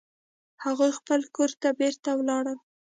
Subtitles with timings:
[0.63, 2.57] هغوی خپل کور ته بیرته ولاړل